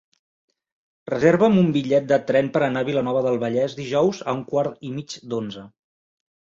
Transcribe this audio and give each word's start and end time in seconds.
Reserva'm 1.11 1.59
un 1.63 1.69
bitllet 1.75 2.09
de 2.13 2.19
tren 2.31 2.51
per 2.57 2.65
anar 2.69 2.85
a 2.87 2.89
Vilanova 2.91 3.25
del 3.29 3.41
Vallès 3.45 3.79
dijous 3.83 4.27
a 4.33 4.37
un 4.41 4.45
quart 4.53 4.85
i 4.91 4.95
mig 4.99 5.21
d'onze. 5.35 5.71